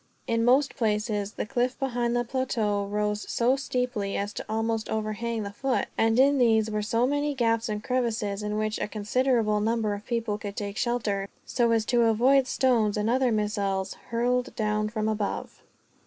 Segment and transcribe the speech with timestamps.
[0.25, 5.43] In most places the cliff behind the plateau rose so steeply as to almost overhang
[5.43, 9.93] the foot; and in these were many gaps and crevices, in which a considerable number
[9.93, 14.89] of people could take shelter, so as to avoid stones and other missiles hurled down
[14.89, 15.61] from above.